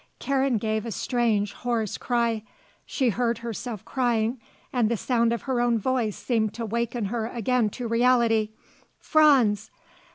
Karen 0.17 0.57
gave 0.57 0.83
a 0.83 0.89
strange 0.91 1.53
hoarse 1.53 1.95
cry. 1.95 2.41
She 2.87 3.09
heard 3.09 3.37
herself 3.37 3.85
crying, 3.85 4.41
and 4.73 4.89
the 4.89 4.97
sound 4.97 5.31
of 5.31 5.43
her 5.43 5.61
own 5.61 5.77
voice 5.77 6.17
seemed 6.17 6.55
to 6.55 6.65
waken 6.65 7.05
her 7.05 7.27
again 7.27 7.69
to 7.69 7.87
reality: 7.87 8.49
"Franz! 8.97 9.69